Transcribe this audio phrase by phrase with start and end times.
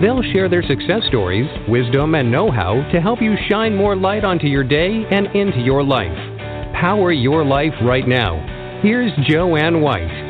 [0.00, 4.24] They'll share their success stories, wisdom, and know how to help you shine more light
[4.24, 6.16] onto your day and into your life.
[6.74, 8.80] Power your life right now.
[8.82, 10.25] Here's Joanne White.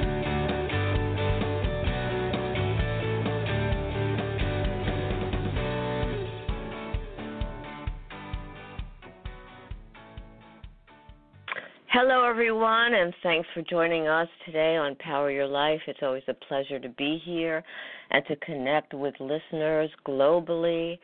[13.23, 15.81] Thanks for joining us today on Power Your Life.
[15.87, 17.63] It's always a pleasure to be here
[18.11, 20.99] and to connect with listeners globally.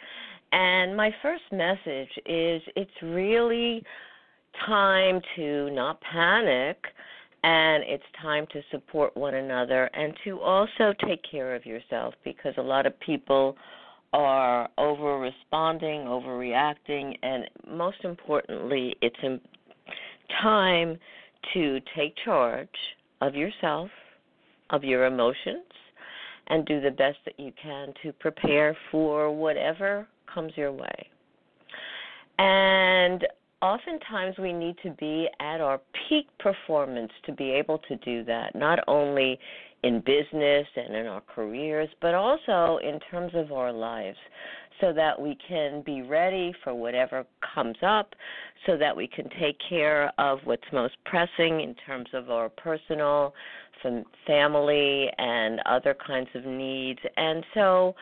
[0.53, 3.83] And my first message is it's really
[4.67, 6.77] time to not panic
[7.45, 12.55] and it's time to support one another and to also take care of yourself because
[12.59, 13.57] a lot of people
[14.13, 19.17] are over responding, overreacting, and most importantly, it's
[20.43, 20.99] time
[21.55, 22.69] to take charge
[23.21, 23.91] of yourself,
[24.71, 25.65] of your emotions,
[26.49, 31.09] and do the best that you can to prepare for whatever comes your way.
[32.39, 33.27] And
[33.61, 38.55] oftentimes we need to be at our peak performance to be able to do that,
[38.55, 39.39] not only
[39.83, 44.19] in business and in our careers, but also in terms of our lives,
[44.81, 47.25] so that we can be ready for whatever
[47.55, 48.15] comes up,
[48.67, 53.35] so that we can take care of what's most pressing in terms of our personal,
[54.27, 57.01] family, and other kinds of needs.
[57.17, 57.95] And so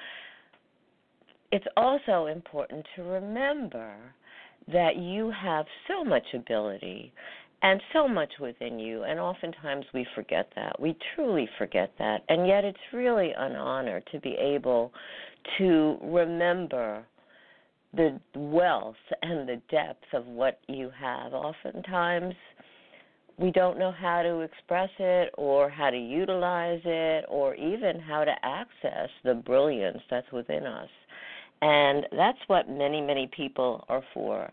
[1.53, 3.95] it's also important to remember
[4.71, 7.13] that you have so much ability
[7.63, 10.81] and so much within you and oftentimes we forget that.
[10.81, 12.23] We truly forget that.
[12.29, 14.93] And yet it's really an honor to be able
[15.59, 17.05] to remember
[17.93, 21.35] the wealth and the depth of what you have.
[21.35, 22.35] Oftentimes
[23.37, 28.25] we don't know how to express it or how to utilize it or even how
[28.25, 30.89] to access the brilliance that's within us.
[31.63, 34.51] And that's what many many people are for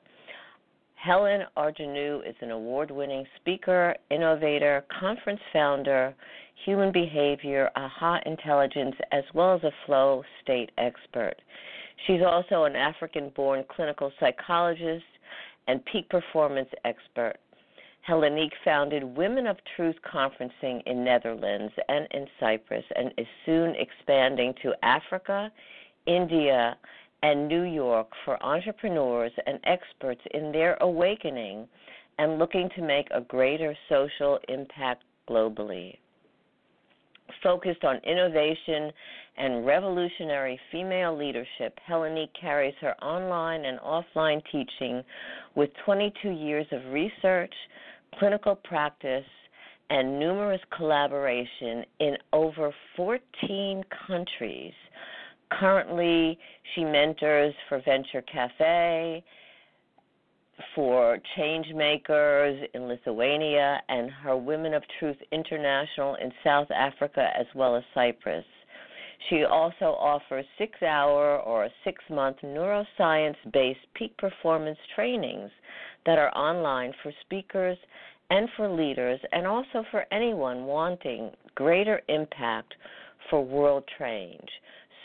[1.07, 6.13] Helen Argyrou is an award winning speaker, innovator, conference founder,
[6.65, 11.35] human behavior, aha intelligence, as well as a flow state expert.
[12.05, 15.05] She's also an African born clinical psychologist
[15.69, 17.35] and peak performance expert.
[18.05, 24.53] Heleniq founded Women of Truth Conferencing in Netherlands and in Cyprus and is soon expanding
[24.61, 25.53] to Africa,
[26.05, 26.75] India,
[27.23, 31.67] and New York for entrepreneurs and experts in their awakening
[32.19, 35.97] and looking to make a greater social impact globally.
[37.43, 38.91] Focused on innovation
[39.37, 45.03] and revolutionary female leadership, Heleniq carries her online and offline teaching
[45.55, 47.53] with 22 years of research,
[48.17, 49.25] clinical practice,
[49.89, 54.73] and numerous collaboration in over 14 countries
[55.51, 56.37] currently
[56.73, 59.23] she mentors for Venture Cafe,
[60.73, 67.45] for change makers in Lithuania, and her Women of Truth International in South Africa as
[67.55, 68.45] well as Cyprus.
[69.29, 75.51] She also offers six hour or six month neuroscience based peak performance trainings
[76.05, 77.77] that are online for speakers
[78.29, 82.73] and for leaders, and also for anyone wanting greater impact
[83.29, 84.49] for world change.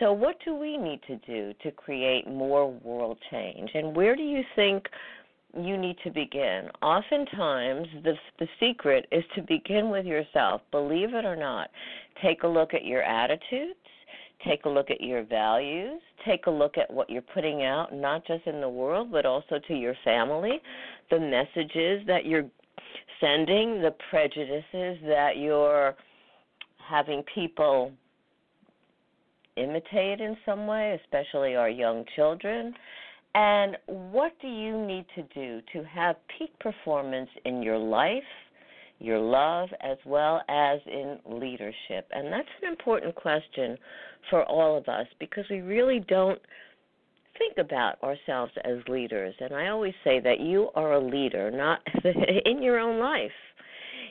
[0.03, 3.71] So, what do we need to do to create more world change?
[3.75, 4.89] And where do you think
[5.57, 6.69] you need to begin?
[6.83, 10.61] Oftentimes, the, the secret is to begin with yourself.
[10.73, 11.71] Believe it or not,
[12.21, 13.79] take a look at your attitudes,
[14.45, 18.27] take a look at your values, take a look at what you're putting out, not
[18.27, 20.61] just in the world, but also to your family,
[21.11, 22.51] the messages that you're
[23.21, 25.95] sending, the prejudices that you're
[26.91, 27.93] having people
[29.57, 32.75] imitate in some way, especially our young children?
[33.35, 38.23] And what do you need to do to have peak performance in your life,
[38.99, 42.09] your love, as well as in leadership?
[42.13, 43.79] And that's an important question
[44.29, 46.41] for all of us because we really don't
[47.39, 49.35] think about ourselves as leaders.
[49.41, 51.81] And I always say that you are a leader, not
[52.45, 53.31] in your own life.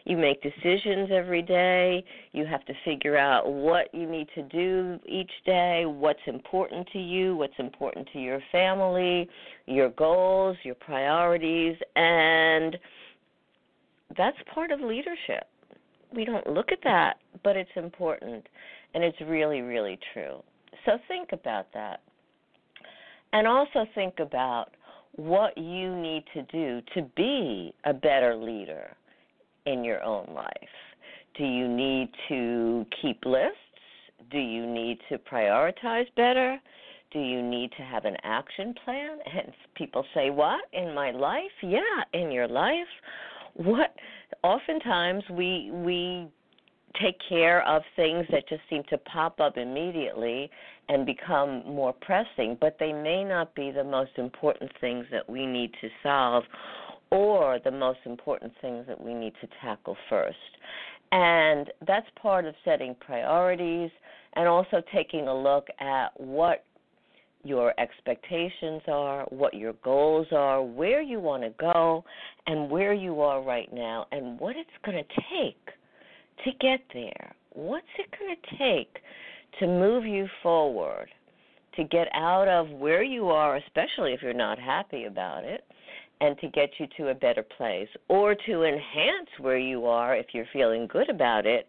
[0.06, 2.04] You make decisions every day.
[2.32, 7.00] You have to figure out what you need to do each day, what's important to
[7.00, 9.30] you, what's important to your family,
[9.68, 12.78] your goals, your priorities, and
[14.18, 15.48] that's part of leadership.
[16.14, 18.46] We don't look at that, but it's important
[18.94, 20.44] and it's really, really true.
[20.86, 22.02] So think about that.
[23.34, 24.72] And also think about
[25.16, 28.96] what you need to do to be a better leader
[29.66, 30.76] in your own life.
[31.38, 33.58] Do you need to keep lists?
[34.30, 36.60] Do you need to prioritize better?
[37.12, 39.18] Do you need to have an action plan?
[39.34, 42.92] And people say, "What in my life?" Yeah, in your life.
[43.54, 43.94] What?
[44.44, 46.28] Oftentimes we we
[47.02, 50.50] take care of things that just seem to pop up immediately
[50.90, 55.46] and become more pressing, but they may not be the most important things that we
[55.46, 56.44] need to solve
[57.12, 60.38] or the most important things that we need to tackle first.
[61.12, 63.92] And that's part of setting priorities
[64.34, 66.64] and also taking a look at what
[67.44, 72.04] your expectations are, what your goals are, where you want to go,
[72.48, 75.66] and where you are right now, and what it's going to take
[76.46, 77.34] to get there?
[77.54, 79.02] What's it going to take
[79.60, 81.10] to move you forward,
[81.76, 85.64] to get out of where you are, especially if you're not happy about it,
[86.22, 90.28] and to get you to a better place, or to enhance where you are if
[90.34, 91.68] you're feeling good about it,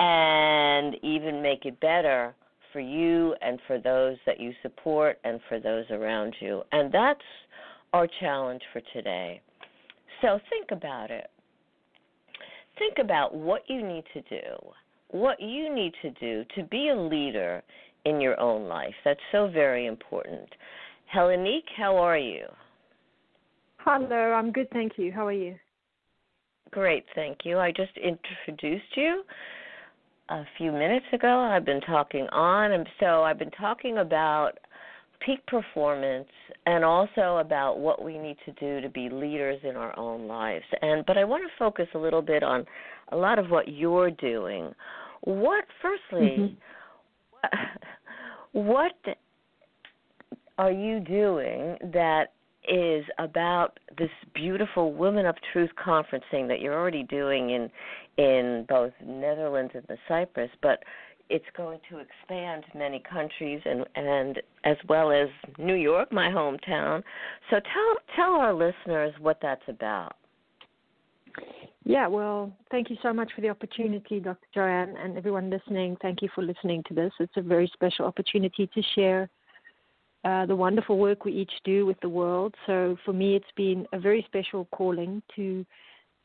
[0.00, 2.34] and even make it better
[2.72, 6.62] for you and for those that you support and for those around you.
[6.72, 7.20] And that's
[7.92, 9.42] our challenge for today.
[10.22, 11.30] So think about it
[12.78, 14.54] think about what you need to do,
[15.10, 17.62] what you need to do to be a leader
[18.04, 18.94] in your own life.
[19.04, 20.48] That's so very important.
[21.14, 22.46] Heleniq, how are you?
[23.90, 25.10] Hello, I'm good, thank you.
[25.10, 25.54] How are you?
[26.72, 27.58] Great, thank you.
[27.58, 29.22] I just introduced you
[30.28, 31.40] a few minutes ago.
[31.40, 34.58] I've been talking on, and so I've been talking about
[35.24, 36.28] peak performance
[36.66, 40.66] and also about what we need to do to be leaders in our own lives.
[40.82, 42.66] And but I want to focus a little bit on
[43.12, 44.70] a lot of what you're doing.
[45.22, 46.36] What firstly
[47.42, 47.54] mm-hmm.
[48.52, 49.16] what, what
[50.58, 52.32] are you doing that
[52.68, 57.70] is about this beautiful Women of Truth conferencing that you're already doing in
[58.16, 60.82] in both Netherlands and the Cyprus, but
[61.30, 65.28] it's going to expand many countries and and as well as
[65.58, 67.02] New York, my hometown.
[67.50, 70.16] So tell tell our listeners what that's about.
[71.84, 74.46] Yeah, well, thank you so much for the opportunity, Dr.
[74.52, 75.96] Joanne, and everyone listening.
[76.02, 77.12] Thank you for listening to this.
[77.18, 79.30] It's a very special opportunity to share
[80.24, 82.54] uh, the wonderful work we each do with the world.
[82.66, 85.64] So for me, it's been a very special calling to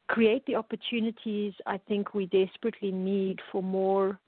[0.07, 4.19] create the opportunities I think we desperately need for more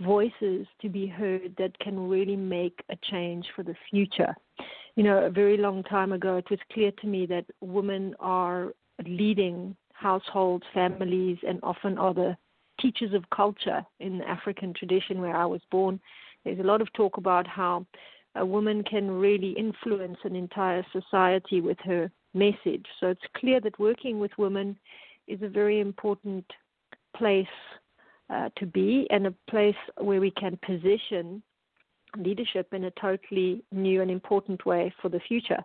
[0.00, 4.34] voices to be heard that can really make a change for the future.
[4.96, 8.72] You know, a very long time ago, it was clear to me that women are
[9.06, 12.36] leading households, families, and often are the
[12.80, 16.00] teachers of culture in the African tradition where I was born.
[16.44, 17.86] There's a lot of talk about how
[18.34, 22.86] a woman can really influence an entire society with her message.
[22.98, 24.78] So it's clear that working with women
[25.26, 26.44] is a very important
[27.16, 27.46] place
[28.30, 31.42] uh, to be and a place where we can position
[32.16, 35.62] leadership in a totally new and important way for the future.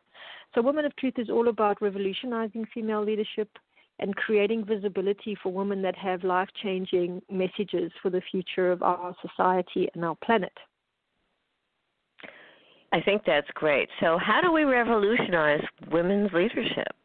[0.56, 3.50] So, Women of Truth is all about revolutionizing female leadership
[4.00, 9.16] and creating visibility for women that have life changing messages for the future of our
[9.22, 10.54] society and our planet.
[12.94, 13.90] I think that's great.
[14.00, 16.96] So, how do we revolutionize women's leadership?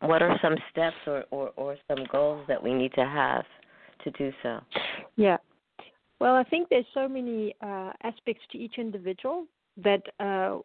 [0.00, 3.44] What are some steps or, or, or some goals that we need to have?
[4.04, 4.60] to do so?
[5.16, 5.36] Yeah.
[6.20, 9.46] Well, I think there's so many uh, aspects to each individual
[9.82, 10.58] that uh,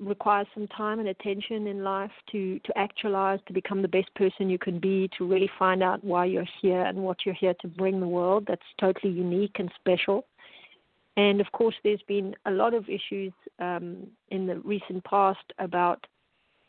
[0.00, 4.48] requires some time and attention in life to to actualize, to become the best person
[4.48, 7.68] you can be, to really find out why you're here and what you're here to
[7.68, 8.44] bring the world.
[8.46, 10.26] That's totally unique and special.
[11.16, 16.04] And of course, there's been a lot of issues um, in the recent past about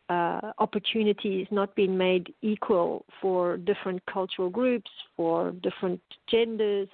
[0.10, 6.00] uh, opportunities not being made equal for different cultural groups, for different
[6.30, 6.88] genders.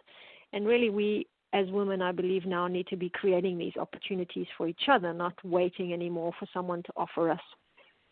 [0.53, 4.67] And really, we as women, I believe, now need to be creating these opportunities for
[4.67, 7.41] each other, not waiting anymore for someone to offer us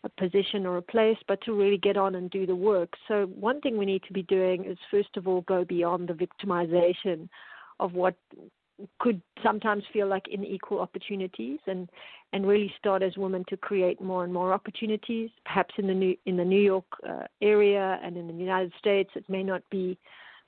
[0.04, 2.94] a position or a place, but to really get on and do the work.
[3.08, 6.14] So, one thing we need to be doing is, first of all, go beyond the
[6.14, 7.30] victimization
[7.80, 8.16] of what
[9.00, 11.90] could sometimes feel like unequal opportunities and
[12.32, 16.16] and really start as women to create more and more opportunities perhaps in the new
[16.26, 19.98] in the New York uh, area and in the United States it may not be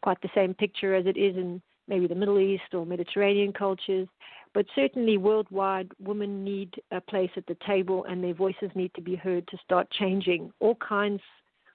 [0.01, 4.07] quite the same picture as it is in maybe the Middle East or Mediterranean cultures.
[4.53, 9.01] But certainly worldwide, women need a place at the table and their voices need to
[9.01, 11.21] be heard to start changing all kinds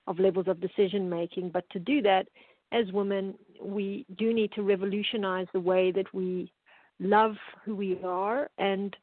[0.06, 1.50] of levels of decision making.
[1.50, 2.28] But to do that,
[2.72, 6.50] as women, we do need to revolutionize the way that we
[7.00, 8.96] love who we are and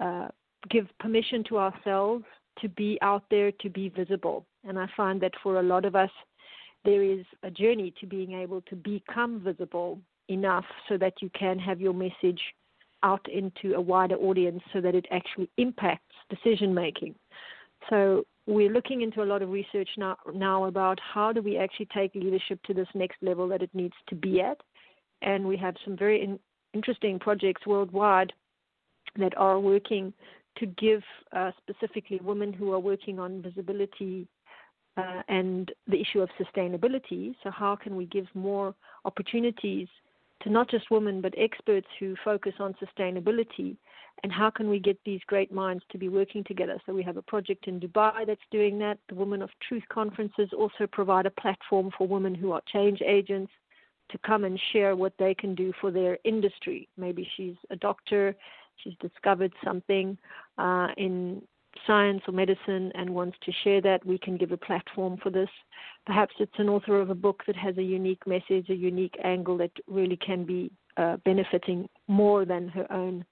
[0.00, 0.28] uh,
[0.70, 2.24] give permission to ourselves
[2.60, 4.46] to be out there, to be visible.
[4.66, 6.10] And I find that for a lot of us,
[6.84, 9.98] there is a journey to being able to become visible
[10.28, 12.40] enough so that you can have your message
[13.02, 17.14] out into a wider audience so that it actually impacts decision making.
[17.88, 21.88] So we're looking into a lot of research now, now about how do we actually
[21.94, 24.58] take leadership to this next level that it needs to be at.
[25.22, 26.38] And we have some very in,
[26.72, 28.32] interesting projects worldwide
[29.16, 30.12] that are working
[30.58, 34.26] to give uh, specifically women who are working on visibility
[34.96, 37.34] uh, and the issue of sustainability.
[37.42, 39.88] So, how can we give more opportunities
[40.42, 43.76] to not just women but experts who focus on sustainability?
[44.22, 46.78] And how can we get these great minds to be working together?
[46.84, 48.98] So, we have a project in Dubai that's doing that.
[49.08, 53.50] The Women of Truth conferences also provide a platform for women who are change agents
[54.10, 56.88] to come and share what they can do for their industry.
[56.96, 58.36] Maybe she's a doctor,
[58.82, 60.18] she's discovered something
[60.58, 61.42] uh, in
[61.86, 65.48] science or medicine and wants to share that, we can give a platform for this.
[66.06, 69.56] Perhaps it's an author of a book that has a unique message, a unique angle
[69.58, 73.24] that really can be uh, benefiting more than her own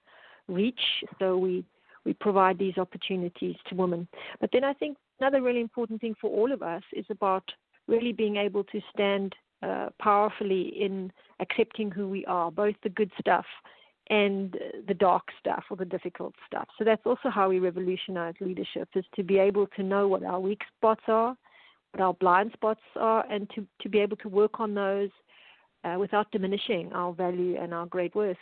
[0.47, 0.81] reach.
[1.19, 1.63] So we
[2.05, 4.07] we provide these opportunities to women.
[4.39, 7.43] But then I think another really important thing for all of us is about
[7.87, 13.11] really being able to stand uh, powerfully in accepting who we are, both the good
[13.19, 13.45] stuff
[14.09, 16.67] and the dark stuff or the difficult stuff.
[16.77, 20.39] So that's also how we revolutionize leadership is to be able to know what our
[20.39, 21.35] weak spots are,
[21.91, 25.09] what our blind spots are, and to, to be able to work on those
[25.83, 28.37] uh, without diminishing our value and our great worth.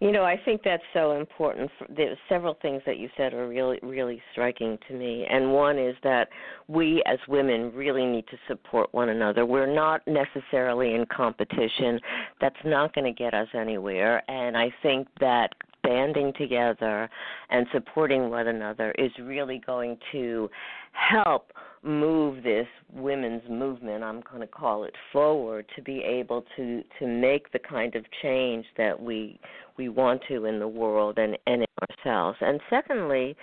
[0.00, 1.70] You know, I think that's so important.
[1.94, 5.26] There's several things that you said are really, really striking to me.
[5.28, 6.28] And one is that
[6.68, 9.44] we as women really need to support one another.
[9.44, 12.00] We're not necessarily in competition.
[12.40, 14.22] That's not going to get us anywhere.
[14.30, 15.50] And I think that
[15.82, 17.08] banding together
[17.50, 20.48] and supporting one another is really going to
[20.92, 26.82] help move this women's movement i'm going to call it forward to be able to
[26.98, 29.40] to make the kind of change that we
[29.78, 31.66] we want to in the world and and in
[32.04, 32.38] ourselves.
[32.42, 33.34] And secondly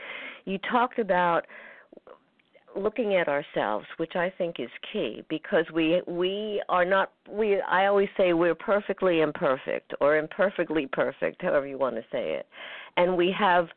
[0.45, 1.45] you talked about
[2.75, 7.87] looking at ourselves which i think is key because we we are not we i
[7.87, 12.45] always say we're perfectly imperfect or imperfectly perfect however you want to say it.
[12.95, 13.67] And we have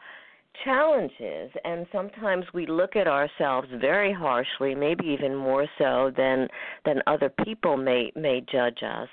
[0.64, 6.48] challenges and sometimes we look at ourselves very harshly maybe even more so than
[6.84, 9.08] than other people may may judge us.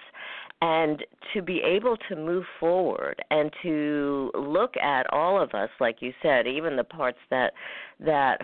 [0.59, 6.01] And to be able to move forward and to look at all of us like
[6.01, 7.53] you said even the parts that
[7.99, 8.41] that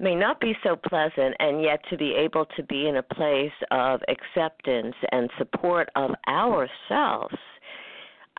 [0.00, 3.52] may not be so pleasant and yet to be able to be in a place
[3.70, 7.36] of acceptance and support of ourselves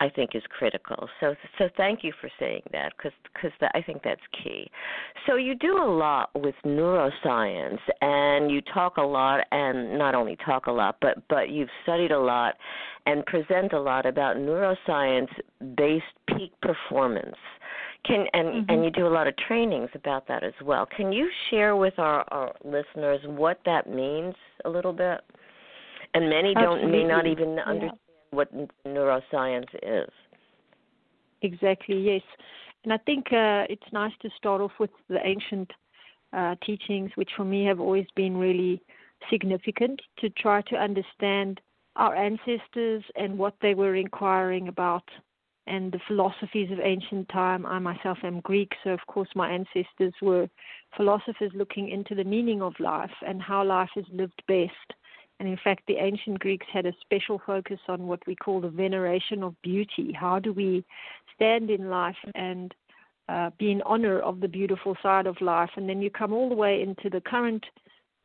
[0.00, 1.08] I think is critical.
[1.20, 4.70] So so thank you for saying that because because I think that's key.
[5.26, 10.36] So you do a lot with neuroscience and you talk a lot and not only
[10.44, 12.54] talk a lot but but you've studied a lot
[13.06, 15.28] and present a lot about neuroscience
[15.76, 17.36] based peak performance.
[18.06, 18.70] Can and mm-hmm.
[18.70, 20.86] and you do a lot of trainings about that as well.
[20.96, 25.20] Can you share with our, our listeners what that means a little bit?
[26.14, 26.80] And many Absolutely.
[26.82, 27.62] don't may not even yeah.
[27.64, 27.98] understand
[28.30, 28.48] what
[28.86, 30.10] neuroscience is.
[31.42, 32.22] Exactly, yes.
[32.84, 35.70] And I think uh, it's nice to start off with the ancient
[36.32, 38.82] uh, teachings, which for me have always been really
[39.28, 41.60] significant to try to understand
[41.96, 45.04] our ancestors and what they were inquiring about
[45.66, 47.66] and the philosophies of ancient time.
[47.66, 50.48] I myself am Greek, so of course my ancestors were
[50.96, 54.94] philosophers looking into the meaning of life and how life is lived best.
[55.40, 58.68] And in fact, the ancient Greeks had a special focus on what we call the
[58.68, 60.12] veneration of beauty.
[60.12, 60.84] How do we
[61.34, 62.74] stand in life and
[63.30, 65.70] uh, be in honor of the beautiful side of life?
[65.76, 67.64] And then you come all the way into the current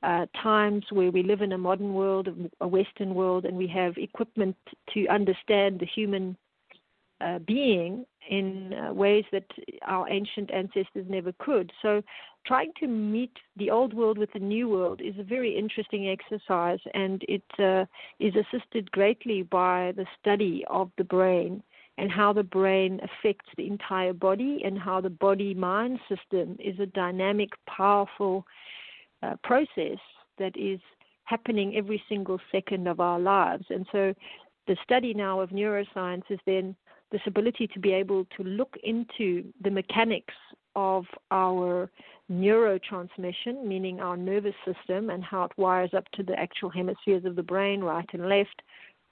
[0.03, 2.27] uh, times where we live in a modern world,
[2.59, 4.57] a Western world, and we have equipment
[4.93, 6.35] to understand the human
[7.25, 9.45] uh, being in uh, ways that
[9.83, 11.71] our ancient ancestors never could.
[11.81, 12.01] So,
[12.45, 16.79] trying to meet the old world with the new world is a very interesting exercise,
[16.93, 17.85] and it uh,
[18.19, 21.63] is assisted greatly by the study of the brain
[21.97, 26.77] and how the brain affects the entire body, and how the body mind system is
[26.79, 28.45] a dynamic, powerful
[29.23, 29.97] uh, process
[30.37, 30.79] that is
[31.23, 33.65] happening every single second of our lives.
[33.69, 34.13] And so
[34.67, 36.75] the study now of neuroscience is then
[37.11, 40.33] this ability to be able to look into the mechanics
[40.75, 41.89] of our
[42.31, 47.35] neurotransmission, meaning our nervous system and how it wires up to the actual hemispheres of
[47.35, 48.61] the brain, right and left,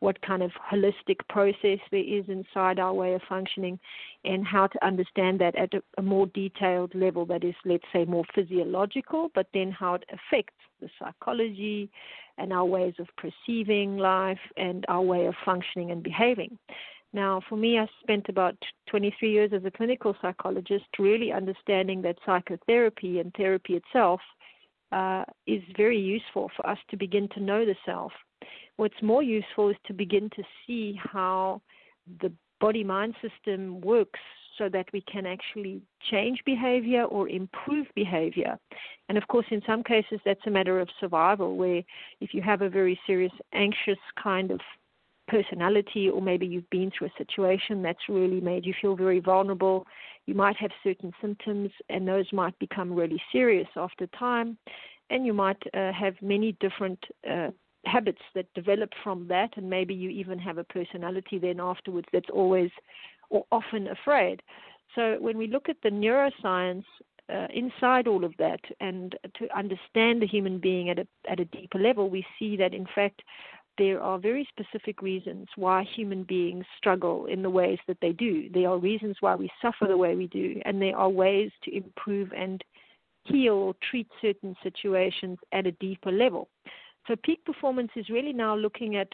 [0.03, 3.79] what kind of holistic process there is inside our way of functioning,
[4.25, 8.25] and how to understand that at a, more detailed level that is, let's say, more
[8.35, 11.89] physiological, but then how it affects the psychology
[12.37, 16.57] and our ways of perceiving life and our way of functioning and behaving.
[17.13, 18.55] Now, for me, I spent about
[18.89, 24.19] 23 years as a clinical psychologist really understanding that psychotherapy and therapy itself
[24.91, 28.11] uh, is very useful for us to begin to know the self.
[28.77, 31.61] What's more useful is to begin to see how
[32.21, 34.19] the body mind system works
[34.57, 38.57] so that we can actually change behavior or improve behavior.
[39.09, 41.81] And of course, in some cases, that's a matter of survival, where
[42.21, 44.59] if you have a very serious, anxious kind of
[45.33, 49.85] personality, or maybe you've been through a situation that's really made you feel very vulnerable.
[50.25, 54.57] You might have certain symptoms, and those might become really serious after time.
[55.09, 56.99] And you might uh, have many different
[57.29, 57.49] uh,
[57.85, 62.29] habits that develop from that, and maybe you even have a personality then afterwards that's
[62.31, 62.71] always
[63.29, 64.41] or often afraid.
[64.95, 66.85] So when we look at the neuroscience
[67.33, 71.45] uh, inside all of that and to understand the human being at a at a
[71.45, 73.21] deeper level, we see that in fact
[73.77, 78.49] there are very specific reasons why human beings struggle in the ways that they do.
[78.53, 81.75] There are reasons why we suffer the way we do, and there are ways to
[81.75, 82.63] improve and
[83.25, 86.49] heal or treat certain situations at a deeper level.
[87.07, 89.09] So, peak performance is really now looking at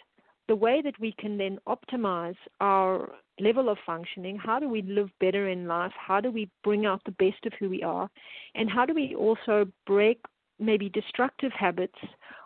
[0.48, 4.38] the way that we can then optimize our level of functioning.
[4.38, 5.94] How do we live better in life?
[5.96, 8.10] How do we bring out the best of who we are?
[8.56, 10.20] And how do we also break
[10.60, 11.98] maybe destructive habits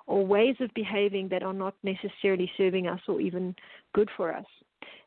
[0.06, 3.56] or ways of behaving that are not necessarily serving us or even
[3.94, 4.46] good for us.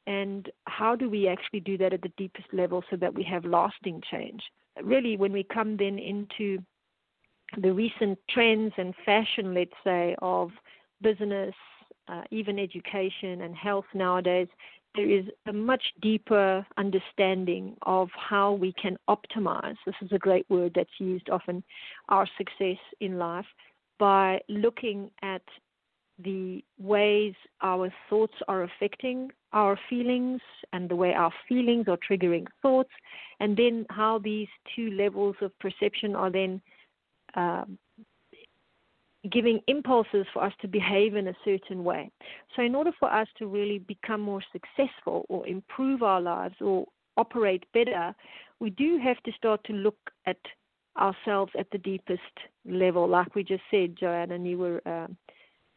[0.06, 3.44] And how do we actually do that at the deepest level so that we have
[3.44, 4.42] lasting change?
[4.82, 6.58] Really, when we come then into
[7.60, 10.50] the recent trends and fashion, let's say, of
[11.02, 11.54] business,
[12.08, 14.48] uh, even education and health nowadays,
[14.94, 19.76] there is a much deeper understanding of how we can optimize.
[19.84, 21.62] This is a great word that's used often,
[22.08, 23.46] our success in life
[23.98, 25.42] by looking at
[26.22, 30.40] the ways our thoughts are affecting our feelings
[30.72, 32.90] and the way our feelings are triggering thoughts,
[33.40, 36.60] and then how these two levels of perception are then
[37.34, 37.64] uh,
[39.30, 42.10] giving impulses for us to behave in a certain way.
[42.54, 46.86] So, in order for us to really become more successful or improve our lives or
[47.16, 48.14] operate better,
[48.60, 50.38] we do have to start to look at
[50.98, 52.20] ourselves at the deepest
[52.64, 55.06] level, like we just said, Joanne, and you were uh,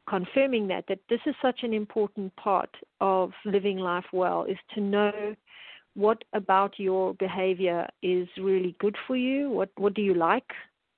[0.07, 4.81] confirming that, that this is such an important part of living life well, is to
[4.81, 5.35] know
[5.95, 10.51] what about your behavior is really good for you, what, what do you like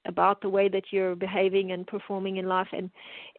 [0.05, 2.89] about the way that you're behaving and performing in life, and,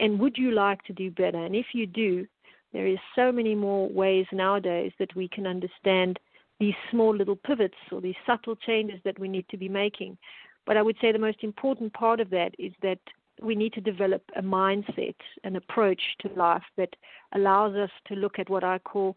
[0.00, 1.44] and would you like to do better?
[1.44, 2.26] And if you do,
[2.72, 6.18] there is so many more ways nowadays that we can understand
[6.58, 10.16] these small little pivots or these subtle changes that we need to be making
[10.66, 12.98] but I would say the most important part of that is that
[13.40, 16.94] we need to develop a mindset, an approach to life that
[17.34, 19.16] allows us to look at what I call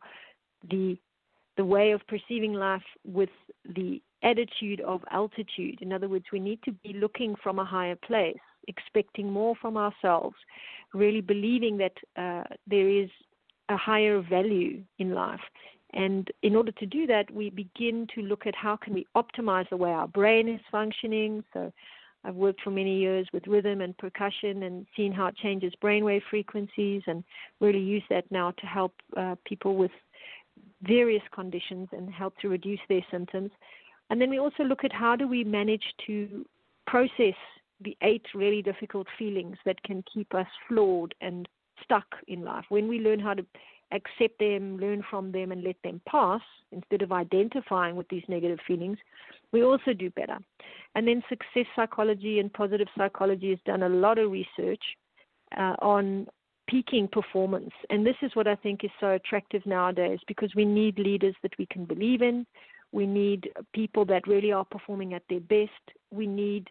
[0.70, 0.98] the
[1.58, 3.30] the way of perceiving life with
[3.64, 5.82] the attitude of altitude.
[5.82, 9.78] In other words, we need to be looking from a higher place, expecting more from
[9.78, 10.36] ourselves,
[10.94, 13.10] really believing that uh, there is
[13.70, 15.40] a higher value in life.
[15.96, 19.68] And in order to do that, we begin to look at how can we optimize
[19.70, 21.44] the way our brain is functioning.
[21.54, 21.72] So
[22.26, 26.24] I've worked for many years with rhythm and percussion and seen how it changes brainwave
[26.30, 27.24] frequencies and
[27.62, 29.92] really use that now to help uh, people with
[30.82, 33.52] various conditions and help to reduce their symptoms.
[34.10, 36.46] And then we also look at how do we manage to
[36.88, 37.36] process
[37.82, 41.48] the eight really difficult feelings that can keep us flawed and
[41.84, 42.66] stuck in life.
[42.70, 43.46] When we learn how to
[43.92, 48.60] accept them, learn from them, and let them pass instead of identifying with these negative
[48.68, 48.98] feelings,
[49.52, 50.38] we also do better.
[50.96, 54.84] And then success psychology and positive psychology has done a lot of research
[55.58, 56.28] uh, on
[56.68, 57.72] peaking performance.
[57.90, 61.58] And this is what I think is so attractive nowadays because we need leaders that
[61.58, 62.46] we can believe in.
[62.92, 65.72] We need people that really are performing at their best.
[66.12, 66.70] We need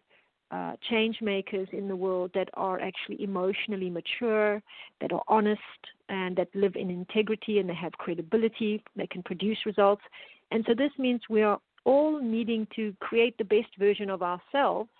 [0.50, 4.62] uh, change makers in the world that are actually emotionally mature,
[5.00, 5.61] that are honest,
[6.09, 10.02] and that live in integrity and they have credibility, they can produce results.
[10.50, 14.90] And so this means we are all needing to create the best version of ourselves,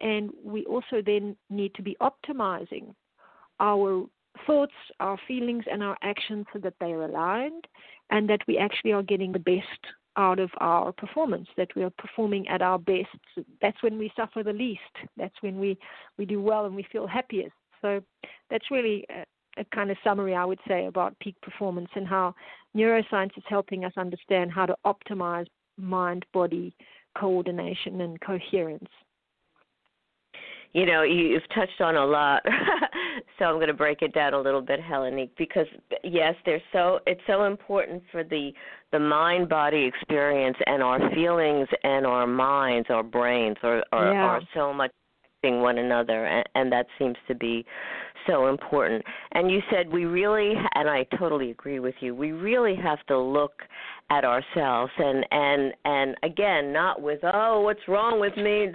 [0.00, 2.94] and we also then need to be optimizing
[3.60, 4.06] our
[4.46, 7.66] thoughts, our feelings, and our actions so that they are aligned
[8.10, 9.80] and that we actually are getting the best
[10.16, 13.08] out of our performance, that we are performing at our best.
[13.60, 14.80] That's when we suffer the least.
[15.16, 15.78] That's when we,
[16.18, 17.54] we do well and we feel happiest.
[17.82, 18.00] So
[18.50, 19.24] that's really a,
[19.60, 22.34] a kind of summary, I would say, about peak performance and how
[22.76, 25.46] neuroscience is helping us understand how to optimize
[25.76, 26.74] mind body
[27.16, 28.88] coordination and coherence
[30.74, 32.42] you know you've touched on a lot.
[33.38, 35.66] So i'm going to break it down a little bit Heleniq because
[36.04, 38.52] yes there's so it's so important for the
[38.92, 44.22] the mind body experience and our feelings and our minds our brains are are, yeah.
[44.22, 44.92] are so much
[45.44, 47.64] affecting one another and, and that seems to be
[48.26, 49.04] so important.
[49.32, 53.18] And you said we really and i totally agree with you we really have to
[53.18, 53.62] look
[54.10, 58.68] at ourselves and and and again not with oh what's wrong with me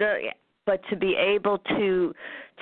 [0.66, 2.14] but to be able to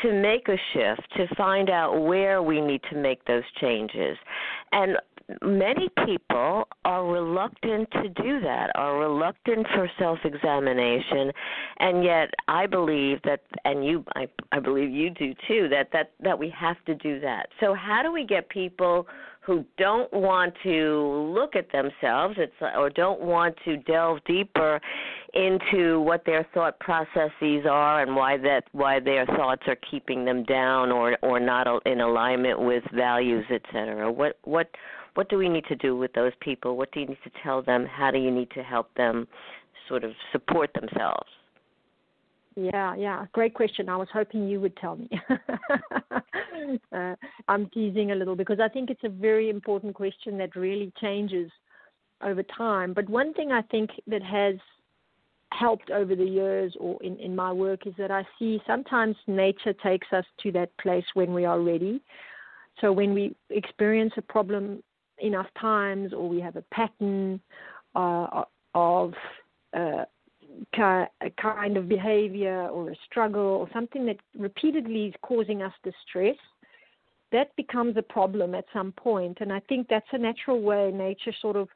[0.03, 4.17] to make a shift to find out where we need to make those changes.
[4.71, 4.97] And
[5.43, 11.31] many people are reluctant to do that are reluctant for self examination
[11.81, 16.13] and yet i believe that and you I, I believe you do too that that
[16.21, 17.49] that we have to do that.
[17.61, 19.07] So how do we get people
[19.49, 24.79] who don't want to look at themselves it's or don't want to delve deeper
[25.33, 30.45] into what their thought processes are and why that why their thoughts are keeping them
[30.45, 34.69] down or or not in alignment with values etc what what
[35.15, 36.77] what do we need to do with those people?
[36.77, 37.87] What do you need to tell them?
[37.87, 39.27] How do you need to help them
[39.89, 41.29] sort of support themselves
[42.59, 43.89] yeah, yeah, great question.
[43.89, 45.09] I was hoping you would tell me.
[46.93, 47.15] uh,
[47.47, 51.51] I'm teasing a little because I think it's a very important question that really changes
[52.21, 52.95] over time.
[52.95, 54.57] But one thing I think that has
[55.53, 59.73] helped over the years or in, in my work is that I see sometimes nature
[59.73, 62.03] takes us to that place when we are ready.
[62.81, 64.83] So when we experience a problem
[65.19, 67.41] enough times or we have a pattern
[67.95, 68.43] uh,
[68.75, 69.15] of
[70.79, 71.09] a
[71.41, 76.37] kind of behavior or a struggle or something that repeatedly is causing us distress,
[77.33, 79.39] that becomes a problem at some point.
[79.41, 81.69] And I think that's a natural way nature sort of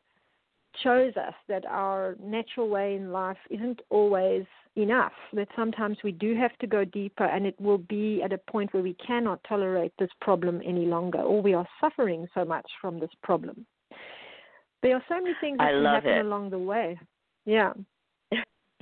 [0.82, 4.44] shows us that our natural way in life isn't always
[4.76, 8.38] enough, that sometimes we do have to go deeper and it will be at a
[8.38, 12.66] point where we cannot tolerate this problem any longer or we are suffering so much
[12.80, 13.66] from this problem.
[14.82, 16.26] There are so many things that I can happen it.
[16.26, 16.98] along the way.
[17.44, 17.72] Yeah.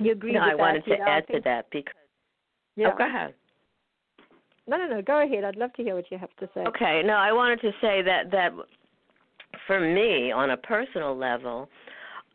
[0.00, 0.96] You agree no, I wanted that?
[0.96, 1.94] to add to that because.
[2.76, 2.90] Yeah.
[2.92, 3.34] Oh, go ahead.
[4.66, 5.02] No, no, no.
[5.02, 5.44] Go ahead.
[5.44, 6.60] I'd love to hear what you have to say.
[6.60, 7.02] Okay.
[7.04, 8.52] No, I wanted to say that that
[9.66, 11.68] for me, on a personal level,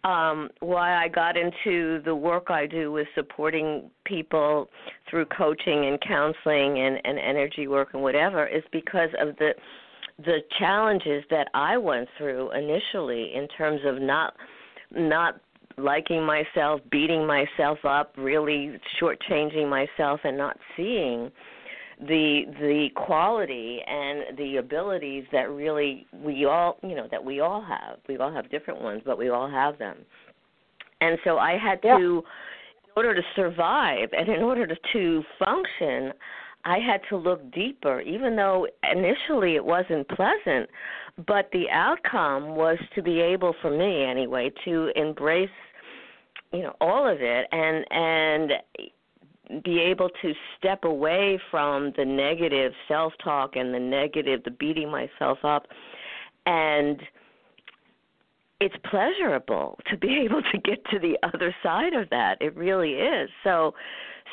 [0.04, 4.70] um, why I got into the work I do with supporting people
[5.10, 9.52] through coaching and counseling and, and energy work and whatever is because of the
[10.20, 14.36] the challenges that I went through initially in terms of not
[14.92, 15.42] not
[15.78, 21.32] liking myself, beating myself up, really shortchanging myself, and not seeing
[22.00, 27.62] the the quality and the abilities that really we all you know that we all
[27.62, 28.00] have.
[28.08, 29.98] We all have different ones, but we all have them.
[31.02, 31.98] And so I had yeah.
[31.98, 36.14] to, in order to survive and in order to, to function,
[36.66, 40.70] I had to look deeper, even though initially it wasn't pleasant.
[41.28, 45.50] But the outcome was to be able, for me anyway, to embrace,
[46.52, 48.52] you know, all of it and and
[49.64, 55.38] be able to step away from the negative self-talk and the negative, the beating myself
[55.44, 55.68] up,
[56.48, 57.00] and
[58.60, 62.38] it's pleasurable to be able to get to the other side of that.
[62.42, 63.30] It really is.
[63.44, 63.74] So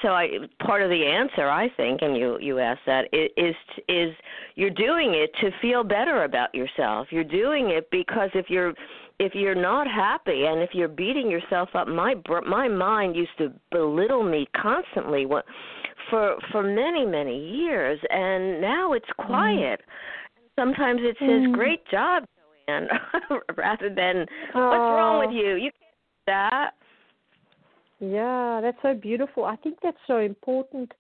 [0.01, 0.29] so I
[0.65, 3.55] part of the answer I think, and you you asked that is
[3.89, 4.15] is
[4.55, 7.09] you're doing it to feel better about yourself.
[7.11, 8.73] You're doing it because if you're
[9.19, 12.15] if you're not happy and if you're beating yourself up, my
[12.47, 15.27] my mind used to belittle me constantly
[16.11, 19.27] for for many many years, and now it's mm.
[19.27, 19.81] quiet.
[19.81, 20.43] Mm.
[20.59, 21.53] Sometimes it says, mm.
[21.53, 22.25] "Great job,
[22.67, 22.89] Joanne,"
[23.57, 25.55] rather than "What's wrong with you?
[25.55, 26.71] You can't do that."
[28.03, 29.45] Yeah, that's so beautiful.
[29.45, 30.93] I think that's so important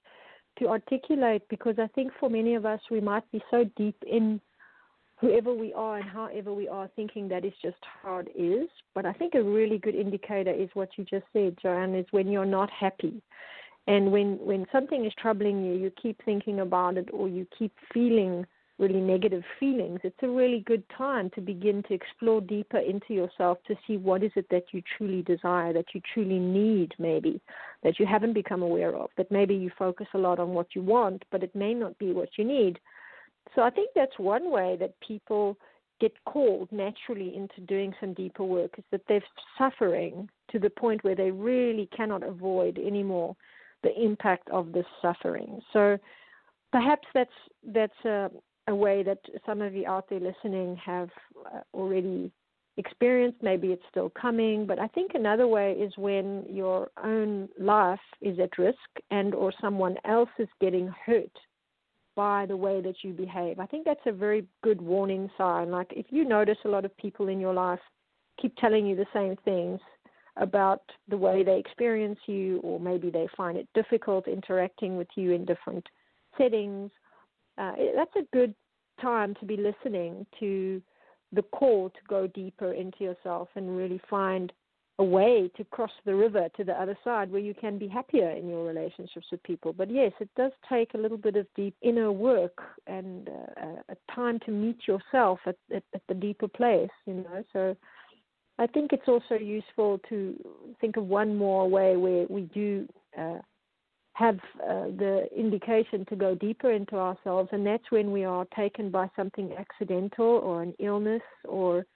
[0.60, 4.40] to articulate because I think for many of us, we might be so deep in
[5.16, 8.68] whoever we are and however we are, thinking that is just how it is.
[8.94, 12.28] But I think a really good indicator is what you just said, Joanne, is when
[12.28, 13.20] you're not happy.
[13.88, 17.72] And when, when something is troubling you, you keep thinking about it or you keep
[17.92, 18.46] feeling
[18.82, 23.58] really negative feelings, it's a really good time to begin to explore deeper into yourself
[23.68, 27.40] to see what is it that you truly desire, that you truly need, maybe,
[27.84, 30.82] that you haven't become aware of, that maybe you focus a lot on what you
[30.82, 32.78] want, but it may not be what you need.
[33.54, 35.56] so I think that's one way that people
[36.00, 39.22] get called naturally into doing some deeper work is that they're
[39.56, 43.36] suffering to the point where they really cannot avoid anymore
[43.84, 45.60] the impact of this suffering.
[45.72, 45.98] So
[46.72, 48.30] perhaps that's that's a,
[48.68, 51.10] a way that some of you out there listening have
[51.46, 52.30] uh, already
[52.76, 53.42] experienced.
[53.42, 58.38] Maybe it's still coming, but I think another way is when your own life is
[58.38, 58.78] at risk
[59.10, 61.36] and or someone else is getting hurt
[62.14, 63.58] by the way that you behave.
[63.58, 65.70] I think that's a very good warning sign.
[65.70, 67.80] Like if you notice a lot of people in your life
[68.40, 69.80] keep telling you the same things
[70.36, 75.32] about the way they experience you, or maybe they find it difficult interacting with you
[75.32, 75.86] in different
[76.38, 76.90] settings,
[77.58, 78.54] uh, that's a good
[79.00, 80.82] time to be listening to
[81.32, 84.52] the call to go deeper into yourself and really find
[84.98, 88.30] a way to cross the river to the other side where you can be happier
[88.30, 89.72] in your relationships with people.
[89.72, 94.14] But yes, it does take a little bit of deep inner work and uh, a
[94.14, 97.42] time to meet yourself at, at, at the deeper place, you know.
[97.54, 97.74] So
[98.58, 100.38] I think it's also useful to
[100.80, 102.86] think of one more way where we do
[103.18, 103.38] uh,
[104.14, 108.90] have uh, the indication to go deeper into ourselves, and that's when we are taken
[108.90, 111.86] by something accidental or an illness or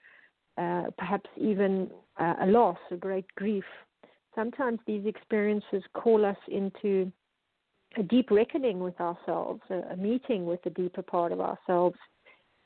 [0.59, 3.65] uh, perhaps even uh, a loss, a great grief.
[4.35, 7.13] Sometimes these experiences call us into
[7.99, 11.97] a deep reckoning with ourselves, a, a meeting with the deeper part of ourselves.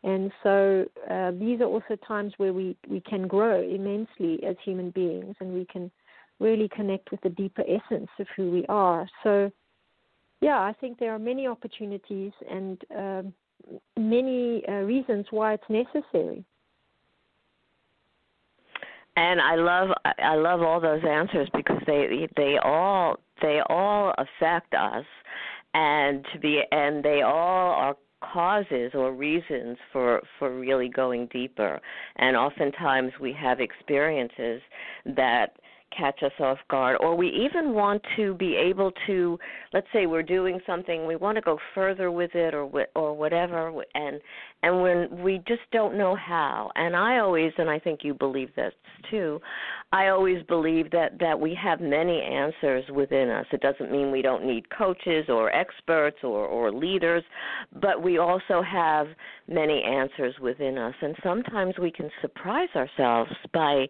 [0.03, 4.91] And so uh, these are also times where we, we can grow immensely as human
[4.91, 5.91] beings and we can
[6.41, 9.09] really connect with the deeper essence of who we are.
[9.23, 9.51] So,
[10.41, 13.35] yeah, I think there are many opportunities and um,
[13.97, 16.45] many uh, reasons why it's necessary
[19.17, 24.75] and I love I love all those answers because they they all they all affect
[24.75, 25.05] us
[25.75, 31.81] and to be and they all are causes or reasons for for really going deeper
[32.17, 34.61] and oftentimes we have experiences
[35.07, 35.57] that
[35.97, 39.39] catch us off guard or we even want to be able to
[39.73, 43.73] let's say we're doing something we want to go further with it or or whatever
[43.95, 44.21] and
[44.63, 46.71] and when we just don't know how.
[46.75, 48.73] And i always and i think you believe this
[49.11, 49.41] too
[49.93, 53.47] i always believe that that we have many answers within us.
[53.53, 57.25] It doesn't mean we don't need coaches or experts or or leaders
[57.81, 59.07] but we also have
[59.49, 60.95] many answers within us.
[61.03, 63.87] And sometimes we can surprise ourselves by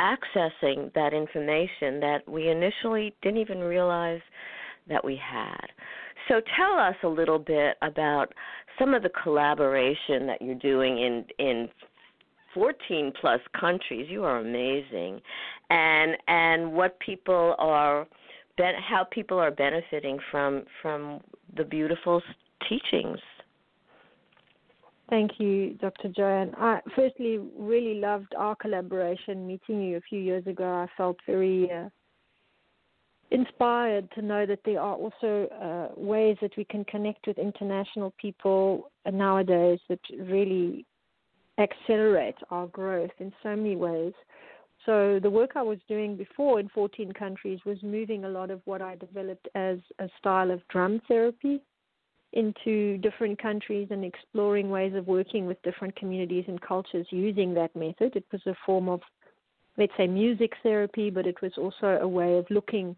[0.00, 4.20] accessing that information that we initially didn't even realize
[4.88, 5.66] that we had.
[6.28, 8.32] So tell us a little bit about
[8.78, 11.68] some of the collaboration that you're doing in in
[12.54, 14.06] 14 plus countries.
[14.08, 15.20] You are amazing,
[15.70, 18.06] and and what people are,
[18.58, 21.20] how people are benefiting from from
[21.56, 22.22] the beautiful
[22.68, 23.18] teachings
[25.08, 26.08] Thank you, Dr.
[26.08, 26.52] Joanne.
[26.58, 29.46] I firstly really loved our collaboration.
[29.46, 31.88] Meeting you a few years ago, I felt very uh,
[33.30, 38.14] inspired to know that there are also uh, ways that we can connect with international
[38.20, 40.84] people nowadays that really
[41.58, 44.12] accelerate our growth in so many ways.
[44.84, 48.60] So the work I was doing before in 14 countries was moving a lot of
[48.64, 51.62] what I developed as a style of drum therapy
[52.36, 57.74] into different countries and exploring ways of working with different communities and cultures using that
[57.74, 58.14] method.
[58.14, 59.00] It was a form of,
[59.78, 62.94] let's say, music therapy, but it was also a way of looking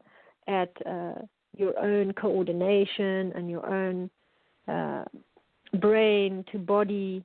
[0.48, 1.20] at uh,
[1.56, 4.10] your own coordination and your own
[4.66, 5.04] uh,
[5.78, 7.24] brain to body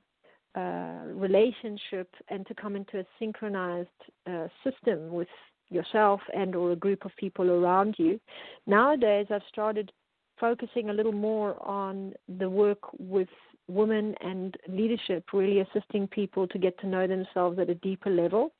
[0.54, 3.88] uh, relationship and to come into a synchronized
[4.30, 5.28] uh, system with
[5.68, 8.20] yourself and or a group of people around you.
[8.68, 9.90] Nowadays, I've started
[10.38, 13.28] focusing a little more on the work with
[13.68, 18.52] women and leadership, really assisting people to get to know themselves at a deeper level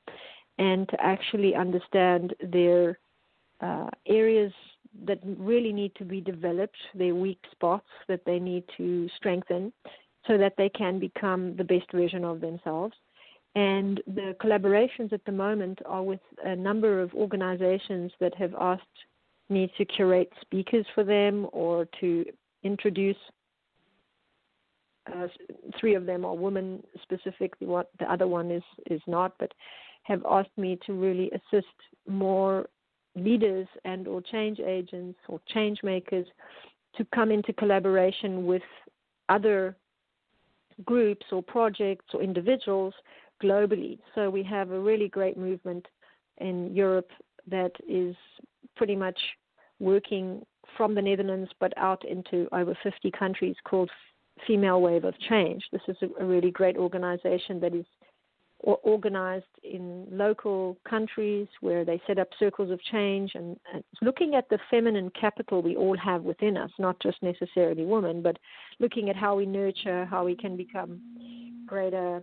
[0.59, 2.99] and to actually understand their
[3.61, 4.53] uh, areas
[5.07, 9.73] that really need to be developed, their weak spots that they need to strengthen
[10.27, 12.95] so that they can become the best version of themselves.
[13.57, 18.83] And the collaborations at the moment are with a number of organizations that have asked
[19.49, 22.25] need to curate speakers for them or to
[22.63, 23.17] introduce.
[25.15, 25.27] Uh,
[25.79, 27.67] three of them are women specifically.
[27.67, 29.53] What the other one is is not, but
[30.05, 31.67] have asked me to really assist
[32.09, 32.67] more
[33.17, 36.27] leaders and or change agents or change makers
[36.97, 38.63] to come into collaboration with
[39.29, 39.77] other
[40.85, 42.95] groups or projects or individuals
[43.43, 43.99] globally.
[44.15, 45.87] So we have a really great movement
[46.39, 47.11] in Europe
[47.49, 48.17] that is
[48.77, 49.19] pretty much
[49.81, 50.43] working
[50.77, 53.91] from the Netherlands but out into over 50 countries called
[54.47, 55.65] Female Wave of Change.
[55.73, 57.87] This is a, really great organization that is
[58.61, 64.49] organized in local countries where they set up circles of change and, and, looking at
[64.49, 68.39] the feminine capital we all have within us, not just necessarily women, but
[68.81, 70.99] looking at how we nurture, how we can become
[71.67, 72.23] greater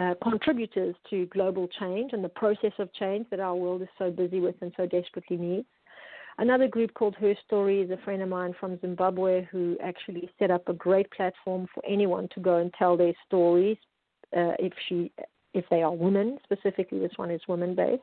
[0.00, 4.10] uh, contributors to global change and the process of change that our world is so
[4.10, 5.66] busy with and so desperately needs.
[6.38, 10.50] Another group called Her Story is a friend of mine from Zimbabwe who actually set
[10.50, 13.76] up a great platform for anyone to go and tell their stories
[14.34, 15.12] uh, if she
[15.52, 17.00] if they are women specifically.
[17.00, 18.02] This one is women based,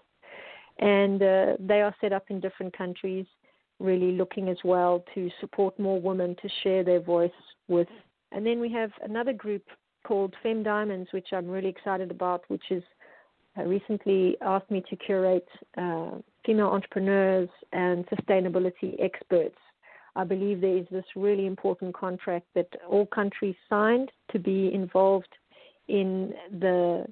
[0.77, 3.25] and uh, they are set up in different countries,
[3.79, 7.31] really looking as well to support more women to share their voice
[7.67, 7.87] with.
[8.33, 9.63] And then we have another group
[10.07, 12.83] called Fem Diamonds, which I'm really excited about, which is
[13.57, 16.11] uh, recently asked me to curate uh,
[16.45, 19.57] female entrepreneurs and sustainability experts.
[20.15, 25.33] I believe there is this really important contract that all countries signed to be involved
[25.87, 27.05] in the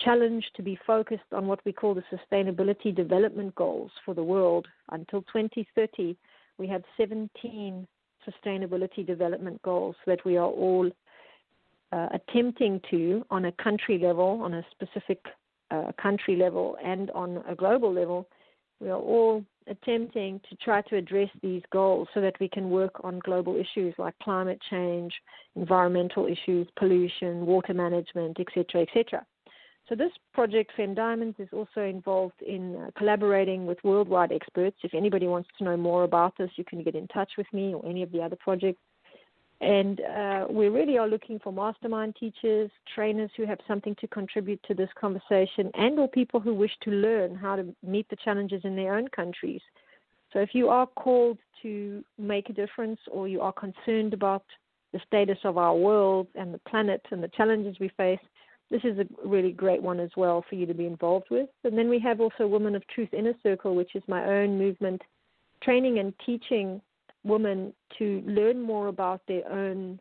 [0.00, 4.66] challenge to be focused on what we call the sustainability development goals for the world.
[4.90, 6.16] Until 2030,
[6.58, 7.86] we have 17
[8.28, 10.90] sustainability development goals that we are all
[11.92, 15.20] uh, attempting to, on a country level, on a specific
[15.70, 18.28] uh, country level, and on a global level,
[18.80, 23.04] we are all attempting to try to address these goals so that we can work
[23.04, 25.12] on global issues like climate change,
[25.54, 29.24] environmental issues, pollution, water management, etc., etc.
[29.88, 34.76] So this project, Fem Diamonds, is also involved in uh, collaborating with worldwide experts.
[34.82, 37.74] If anybody wants to know more about this, you can get in touch with me
[37.74, 38.80] or any of the other projects.
[39.62, 44.60] And uh, we really are looking for mastermind teachers, trainers who have something to contribute
[44.64, 48.62] to this conversation, and or people who wish to learn how to meet the challenges
[48.64, 49.60] in their own countries.
[50.32, 54.44] So if you are called to make a difference or you are concerned about
[54.92, 58.18] the status of our world and the planet and the challenges we face,
[58.68, 61.48] this is a really great one as well for you to be involved with.
[61.62, 65.02] And then we have also Women of Truth Inner Circle, which is my own movement,
[65.62, 66.80] training and teaching
[67.24, 70.00] women to learn more about their own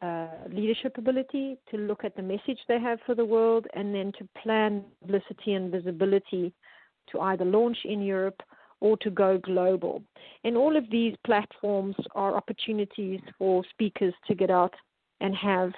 [0.00, 4.12] uh, leadership ability, to look at the message they have for the world, and then
[4.18, 6.52] to plan publicity and visibility
[7.10, 8.40] to either launch in Europe
[8.80, 10.02] or to go global.
[10.44, 14.74] And all of these platforms are opportunities for speakers to get out
[15.20, 15.72] and have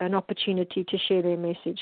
[0.00, 1.80] an opportunity to share their message.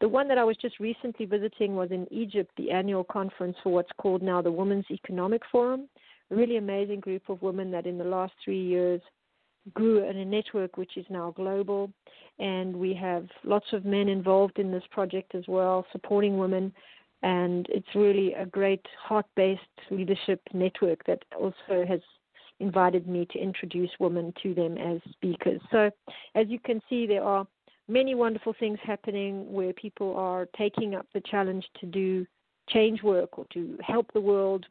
[0.00, 3.72] The one that I was just recently visiting was in Egypt, the annual conference for
[3.72, 5.88] what's called now the Women's Economic Forum
[6.34, 9.00] really amazing group of women that in the last three years
[9.74, 11.90] grew in a network which is now global.
[12.38, 16.72] And we have lots of men involved in this project as well, supporting women.
[17.22, 22.00] And it's really a great heart based leadership network that also has
[22.60, 25.60] invited me to introduce women to them as speakers.
[25.70, 25.90] So,
[26.34, 27.46] as you can see, there are
[27.88, 32.26] many wonderful things happening where people are taking up the challenge to do
[32.68, 34.66] change work or to help the world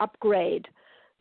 [0.00, 0.66] upgrade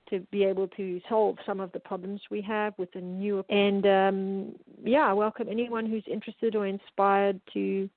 [0.10, 3.44] to be able to solve some of the problems we have with the new.
[3.50, 7.90] And um, yeah, I welcome anyone who's interested or inspired to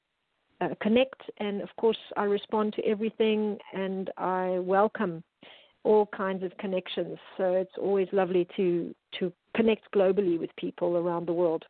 [0.60, 1.20] uh, connect.
[1.38, 5.22] And of course, I respond to everything and I welcome
[5.84, 7.18] all kinds of connections.
[7.36, 11.64] So it's always lovely to to connect globally with people around the world.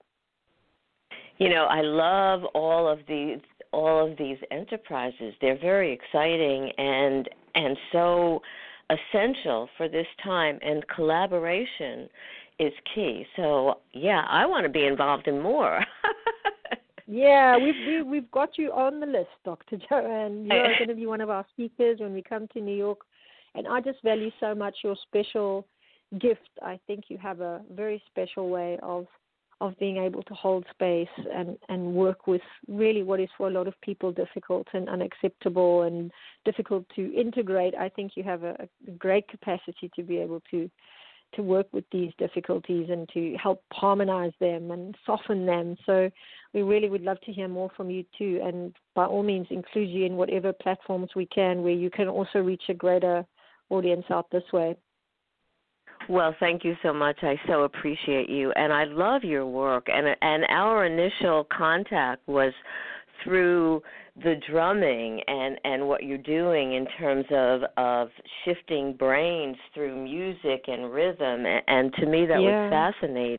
[1.38, 3.38] You know, I love all of these
[3.72, 5.34] all of these enterprises.
[5.40, 8.42] They're very exciting and and so
[8.92, 12.08] essential for this time, and collaboration
[12.58, 13.24] is key.
[13.36, 15.80] So, yeah, I want to be involved in more.
[17.06, 19.78] yeah, we've we, we've got you on the list, Dr.
[19.88, 20.46] Joanne.
[20.46, 23.00] You're going to be one of our speakers when we come to New York,
[23.54, 25.66] and I just value so much your special
[26.20, 26.50] gift.
[26.62, 29.06] I think you have a very special way of
[29.62, 33.50] of being able to hold space and, and work with really what is for a
[33.50, 36.10] lot of people difficult and unacceptable and
[36.44, 38.56] difficult to integrate, I think you have a,
[38.88, 40.68] a great capacity to be able to
[41.34, 45.76] to work with these difficulties and to help harmonize them and soften them.
[45.86, 46.10] So
[46.52, 49.88] we really would love to hear more from you too and by all means include
[49.88, 53.24] you in whatever platforms we can where you can also reach a greater
[53.70, 54.76] audience out this way.
[56.08, 57.16] Well, thank you so much.
[57.22, 59.88] I so appreciate you, and I love your work.
[59.88, 62.52] and And our initial contact was
[63.24, 63.82] through
[64.22, 68.08] the drumming and and what you're doing in terms of of
[68.44, 71.46] shifting brains through music and rhythm.
[71.46, 72.64] And, and to me, that yeah.
[72.64, 73.38] was fascinating.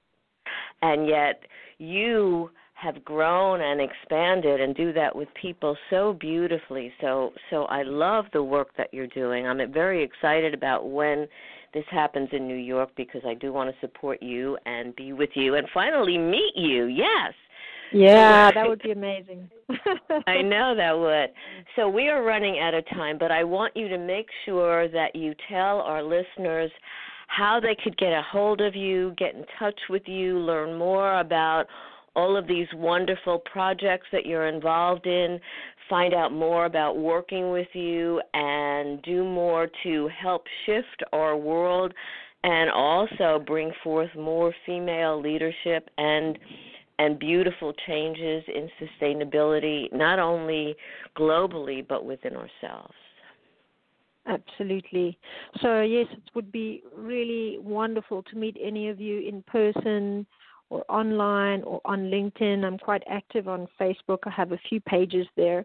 [0.81, 1.43] And yet,
[1.77, 6.91] you have grown and expanded and do that with people so beautifully.
[6.99, 9.47] So so I love the work that you're doing.
[9.47, 11.27] I'm very excited about when
[11.73, 15.31] this happens in New York because I do want to support you and be with
[15.35, 16.85] you and finally meet you.
[16.85, 17.33] Yes.
[17.91, 19.49] Yeah, that would be amazing.
[20.27, 21.29] I know that would.
[21.75, 25.15] So we are running out of time, but I want you to make sure that
[25.15, 26.71] you tell our listeners
[27.27, 31.19] how they could get a hold of you, get in touch with you, learn more
[31.19, 31.65] about
[32.15, 35.39] all of these wonderful projects that you're involved in,
[35.93, 41.93] find out more about working with you, and do more to help shift our world
[42.43, 46.39] and also bring forth more female leadership and
[46.97, 50.75] and beautiful changes in sustainability not only
[51.15, 52.95] globally but within ourselves.
[54.25, 55.15] Absolutely.
[55.61, 60.25] So yes, it would be really wonderful to meet any of you in person
[60.73, 62.65] or online or on LinkedIn.
[62.65, 64.19] I'm quite active on Facebook.
[64.25, 65.63] I have a few pages there.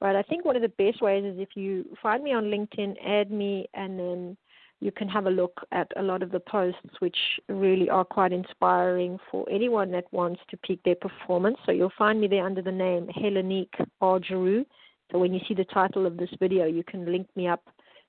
[0.00, 2.94] But I think one of the best ways is if you find me on LinkedIn,
[3.04, 4.36] add me, and then
[4.80, 7.16] you can have a look at a lot of the posts, which
[7.48, 11.56] really are quite inspiring for anyone that wants to peak their performance.
[11.66, 14.64] So you'll find me there under the name Heleniq Argyrou.
[15.10, 17.62] So when you see the title of this video, you can link me up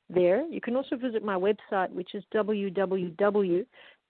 [0.09, 0.45] there.
[0.47, 3.65] You can also visit my website, which is www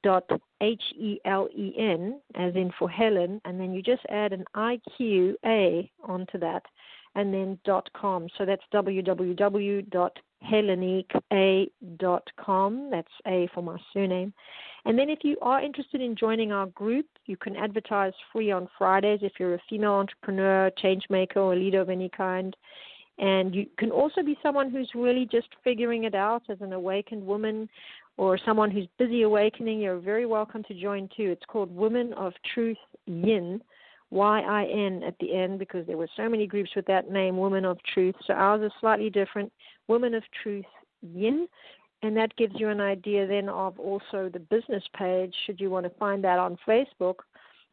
[0.07, 0.27] dot
[0.61, 4.45] H E L E N, as in for Helen, and then you just add an
[4.53, 6.63] I Q A onto that,
[7.15, 8.27] and then dot com.
[8.37, 10.15] So that's www dot
[11.97, 12.89] dot com.
[12.91, 14.31] That's A for my surname.
[14.87, 18.69] And then if you are interested in joining our group, you can advertise free on
[18.77, 22.55] Fridays if you're a female entrepreneur, change maker, or leader of any kind.
[23.17, 27.25] And you can also be someone who's really just figuring it out as an awakened
[27.25, 27.57] woman
[28.17, 31.31] or someone who's busy awakening, you're very welcome to join too.
[31.31, 33.61] It's called Women of Truth Yin,
[34.11, 37.37] Y I N at the end, because there were so many groups with that name,
[37.37, 38.15] Women of Truth.
[38.25, 39.51] So ours is slightly different,
[39.87, 40.65] Women of Truth
[41.01, 41.47] Yin.
[42.03, 45.85] And that gives you an idea then of also the business page, should you want
[45.85, 47.15] to find that on Facebook.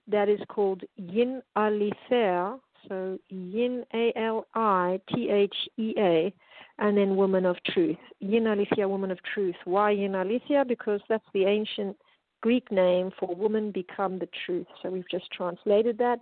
[0.08, 2.58] That is called Yin Alithea,
[2.88, 6.32] so Yin A L I T H E A
[6.78, 7.98] and then Woman of Truth.
[8.20, 9.56] Yin Aletheia, Woman of Truth.
[9.64, 10.64] Why Yin Aletheia?
[10.64, 11.96] Because that's the ancient
[12.42, 14.66] Greek name for woman become the truth.
[14.82, 16.20] So we've just translated that,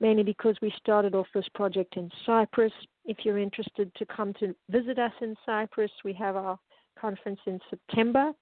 [0.00, 2.72] mainly because we started off this project in Cyprus.
[3.04, 6.58] If you're interested to come to visit us in Cyprus, we have our
[6.98, 8.32] conference in September,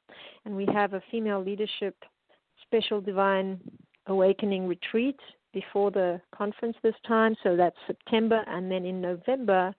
[0.44, 1.96] and we have a female leadership
[2.62, 3.58] special divine
[4.06, 5.18] awakening retreat
[5.54, 7.34] before the conference this time.
[7.42, 9.74] So that's September, and then in November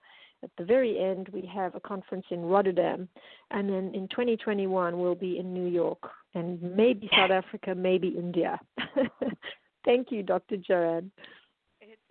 [0.45, 3.09] at the very end, we have a conference in Rotterdam,
[3.49, 5.99] and then in 2021 we'll be in New York
[6.35, 8.59] and maybe South Africa, maybe India.
[9.85, 10.57] Thank you, Dr.
[10.57, 11.11] Joanne.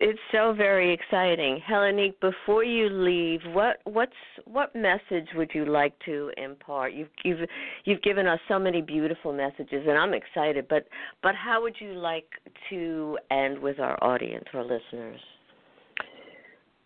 [0.01, 2.19] It's so very exciting, Heleniq.
[2.19, 4.11] Before you leave, what what's
[4.43, 6.91] what message would you like to impart?
[6.91, 7.47] You've you've
[7.85, 10.67] you've given us so many beautiful messages, and I'm excited.
[10.67, 10.87] But
[11.23, 12.27] but how would you like
[12.69, 15.21] to end with our audience, our listeners?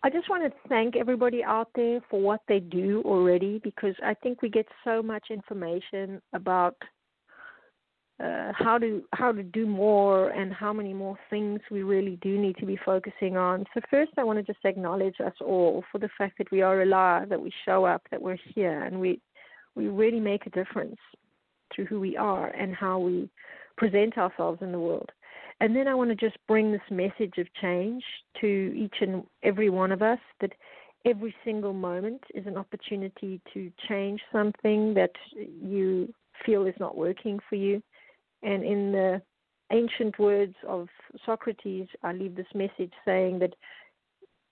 [0.04, 4.14] I just want to thank everybody out there for what they do already because I
[4.14, 6.76] think we get so much information about
[8.22, 12.38] uh, how to how to do more and how many more things we really do
[12.38, 13.64] need to be focusing on.
[13.72, 16.82] So first, I want to just acknowledge us all for the fact that we are
[16.82, 19.20] alive, that we show up, that we're here, and we
[19.74, 20.98] we really make a difference
[21.74, 23.30] through who we are and how we
[23.76, 25.10] present ourselves in the world.
[25.60, 28.02] And then I want to just bring this message of change
[28.40, 28.46] to
[28.76, 30.52] each and every one of us that
[31.06, 35.12] every single moment is an opportunity to change something that
[35.62, 36.12] you
[36.44, 37.82] feel is not working for you.
[38.42, 39.22] And in the
[39.72, 40.88] ancient words of
[41.24, 43.54] Socrates, I leave this message saying that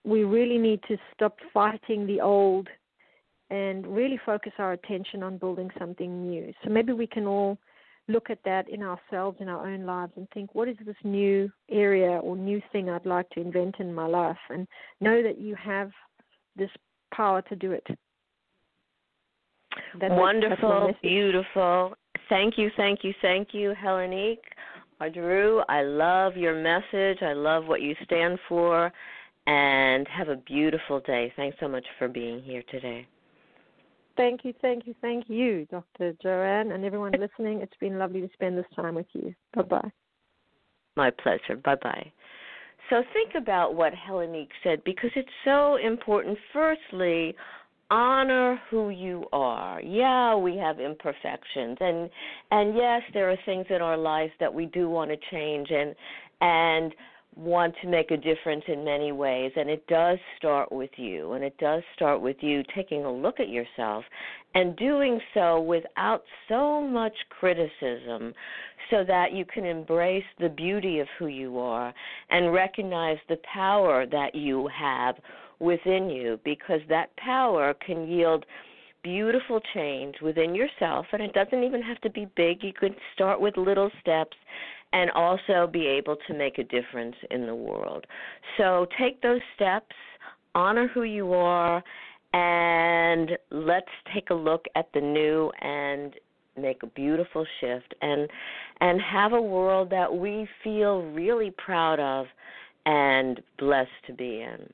[0.03, 2.67] we really need to stop fighting the old
[3.49, 6.53] and really focus our attention on building something new.
[6.63, 7.57] So maybe we can all
[8.07, 11.51] look at that in ourselves, in our own lives, and think, what is this new
[11.69, 14.37] area or new thing I'd like to invent in my life?
[14.49, 14.67] And
[15.01, 15.91] know that you have
[16.55, 16.69] this
[17.13, 17.85] power to do it.
[19.99, 21.93] That's Wonderful, beautiful.
[22.29, 24.37] Thank you, thank you, thank you, Heleniq.
[25.01, 27.23] Argyrou, I love your message.
[27.23, 28.91] I love what you stand for.
[29.47, 31.33] And have a beautiful day.
[31.35, 33.07] Thanks so much for being here today.
[34.15, 36.13] Thank you, thank you, thank you, Dr.
[36.21, 37.61] Joanne, and everyone listening.
[37.61, 39.33] It's been lovely to spend this time with you.
[39.55, 39.91] Bye bye.
[40.97, 41.55] My pleasure.
[41.63, 42.11] Bye bye.
[42.89, 46.37] So think about what Heleniq said because it's so important.
[46.51, 47.35] Firstly,
[47.91, 49.81] honor who you are.
[49.81, 51.77] Yeah, we have imperfections.
[51.79, 52.09] And
[52.51, 55.95] and yes, there are things in our lives that we do want to change and
[56.41, 56.93] and
[57.35, 59.51] want to make a difference in many ways.
[59.55, 61.33] And it does start with you.
[61.33, 64.03] And it does start with you taking a look at yourself
[64.55, 68.33] and doing so without so much criticism
[68.89, 71.93] so that you can embrace the beauty of who you are
[72.29, 75.15] and recognize the power that you have
[75.59, 78.45] within you because that power can yield
[79.03, 83.39] beautiful change within yourself and it doesn't even have to be big you could start
[83.39, 84.35] with little steps
[84.93, 88.05] and also be able to make a difference in the world.
[88.57, 89.95] So take those steps,
[90.55, 91.83] honor who you are,
[92.33, 96.13] and let's take a look at the new and
[96.59, 98.29] make a beautiful shift and
[98.81, 102.25] and have a world that we feel really proud of
[102.85, 104.69] and blessed to be in.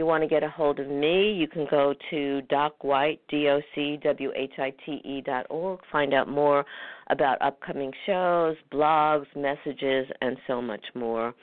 [0.00, 3.50] You want to get a hold of me, you can go to Doc White, D
[3.50, 6.64] O C W H I T E dot org, find out more
[7.10, 11.34] about upcoming shows, blogs, messages, and so much more.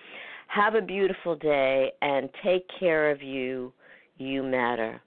[0.48, 3.72] Have a beautiful day and take care of you.
[4.18, 5.00] You matter.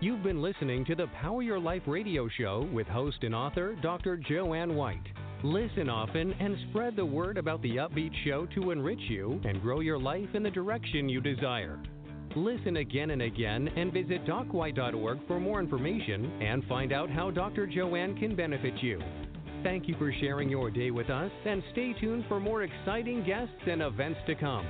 [0.00, 4.16] You've been listening to the Power Your Life radio show with host and author Dr.
[4.16, 5.04] Joanne White.
[5.44, 9.80] Listen often and spread the word about the upbeat show to enrich you and grow
[9.80, 11.78] your life in the direction you desire.
[12.34, 17.66] Listen again and again and visit docwhite.org for more information and find out how Dr.
[17.66, 18.98] Joanne can benefit you.
[19.62, 23.52] Thank you for sharing your day with us and stay tuned for more exciting guests
[23.66, 24.66] and events to come.